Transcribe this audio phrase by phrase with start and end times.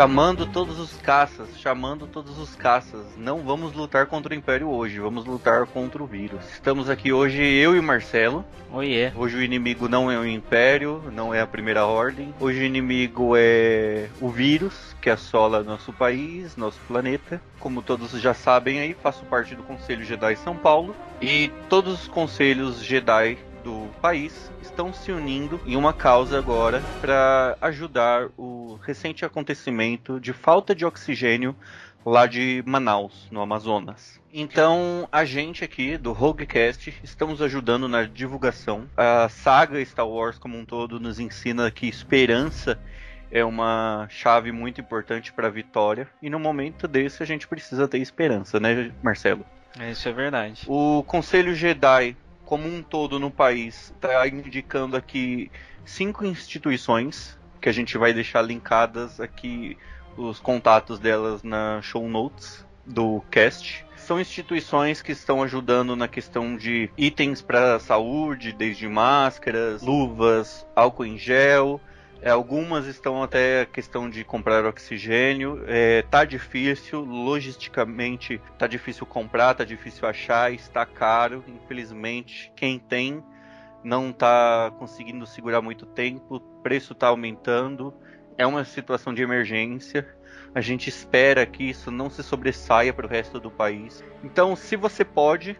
[0.00, 3.04] Chamando todos os caças, chamando todos os caças.
[3.18, 6.42] Não vamos lutar contra o Império hoje, vamos lutar contra o vírus.
[6.54, 8.42] Estamos aqui hoje, eu e o Marcelo.
[8.72, 9.12] Oiê.
[9.14, 12.34] Hoje o inimigo não é o Império, não é a Primeira Ordem.
[12.40, 17.38] Hoje o inimigo é o vírus, que assola nosso país, nosso planeta.
[17.58, 20.96] Como todos já sabem aí, faço parte do Conselho Jedi São Paulo.
[21.20, 27.56] E todos os conselhos Jedi do país estão se unindo em uma causa agora para
[27.60, 31.54] ajudar o recente acontecimento de falta de oxigênio
[32.04, 34.20] lá de Manaus, no Amazonas.
[34.32, 38.88] Então, a gente aqui do Roguecast estamos ajudando na divulgação.
[38.96, 42.78] A saga Star Wars como um todo nos ensina que esperança
[43.30, 47.86] é uma chave muito importante para a vitória e no momento desse a gente precisa
[47.86, 49.44] ter esperança, né, Marcelo?
[49.90, 50.64] Isso é verdade.
[50.66, 55.50] O Conselho Jedi como um todo no país está indicando aqui
[55.84, 59.76] cinco instituições que a gente vai deixar linkadas aqui
[60.16, 63.84] os contatos delas na show notes do cast.
[63.96, 71.04] São instituições que estão ajudando na questão de itens para saúde, desde máscaras, luvas, álcool
[71.04, 71.80] em gel,
[72.22, 75.64] é, algumas estão até a questão de comprar oxigênio.
[75.66, 81.42] É, tá difícil, logisticamente tá difícil comprar, tá difícil achar, está caro.
[81.48, 83.22] Infelizmente, quem tem
[83.82, 87.94] não tá conseguindo segurar muito tempo, o preço tá aumentando.
[88.36, 90.06] É uma situação de emergência.
[90.54, 94.04] A gente espera que isso não se sobressaia para o resto do país.
[94.24, 95.58] Então, se você pode,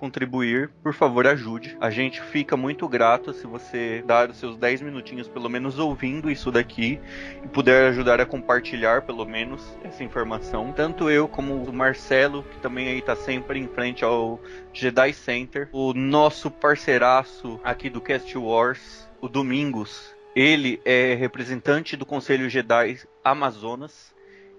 [0.00, 1.76] contribuir, por favor, ajude.
[1.78, 6.30] A gente fica muito grato se você dar os seus 10 minutinhos, pelo menos, ouvindo
[6.30, 6.98] isso daqui
[7.44, 10.72] e puder ajudar a compartilhar, pelo menos, essa informação.
[10.72, 14.40] Tanto eu como o Marcelo, que também aí tá sempre em frente ao
[14.72, 20.14] Jedi Center, o nosso parceiraço aqui do Cast Wars, o Domingos.
[20.34, 24.14] Ele é representante do Conselho Jedi Amazonas.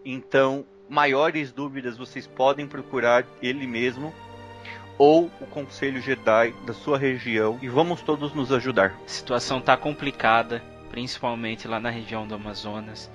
[0.06, 4.13] Então, maiores dúvidas vocês podem procurar ele mesmo
[5.01, 8.95] ou o Conselho Jedi da sua região e vamos todos nos ajudar.
[9.03, 13.12] A situação está complicada, principalmente lá na região do Amazonas.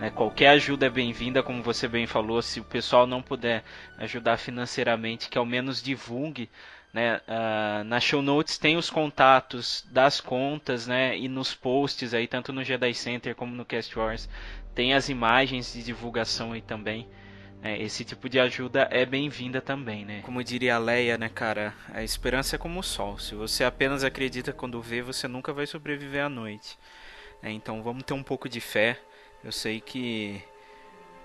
[0.00, 0.10] Né?
[0.10, 2.42] Qualquer ajuda é bem-vinda, como você bem falou.
[2.42, 3.62] Se o pessoal não puder
[3.98, 6.50] ajudar financeiramente, que ao menos divulgue.
[6.92, 7.18] Né?
[7.18, 11.16] Uh, na show notes tem os contatos das contas né?
[11.16, 14.28] e nos posts aí, tanto no Jedi Center como no Cast Wars,
[14.74, 17.06] tem as imagens de divulgação aí também.
[17.62, 20.22] É, esse tipo de ajuda é bem-vinda também, né?
[20.22, 21.74] Como diria a Leia, né, cara?
[21.92, 23.18] A esperança é como o sol.
[23.18, 26.78] Se você apenas acredita quando vê, você nunca vai sobreviver à noite.
[27.42, 29.00] É, então vamos ter um pouco de fé.
[29.42, 30.40] Eu sei que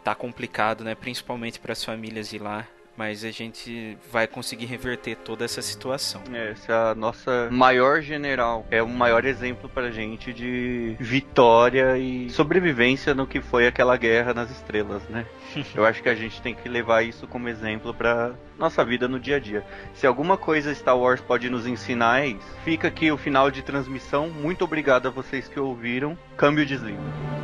[0.03, 0.95] tá complicado, né?
[0.95, 2.67] Principalmente para as famílias de lá
[2.97, 6.21] mas a gente vai conseguir reverter toda essa situação.
[6.31, 8.65] É, essa é a nossa maior general.
[8.69, 14.33] É o maior exemplo pra gente de vitória e sobrevivência no que foi aquela guerra
[14.33, 15.25] nas estrelas, né?
[15.75, 19.19] Eu acho que a gente tem que levar isso como exemplo para nossa vida no
[19.19, 19.65] dia a dia.
[19.93, 22.55] Se alguma coisa Star Wars pode nos ensinar é isso.
[22.63, 24.29] Fica aqui o final de transmissão.
[24.29, 26.17] Muito obrigado a vocês que ouviram.
[26.37, 27.42] Câmbio desliga.